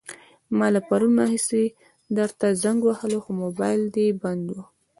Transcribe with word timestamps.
ما 0.57 0.67
له 0.75 0.81
پرون 0.87 1.13
راهيسې 1.21 1.63
درته 2.17 2.45
زنګ 2.63 2.79
وهلو، 2.85 3.19
خو 3.23 3.31
موبايل 3.43 3.81
دې 3.95 4.07
بند 4.23 4.45
وو. 4.53 4.61